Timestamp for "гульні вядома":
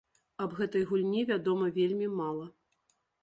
0.91-1.69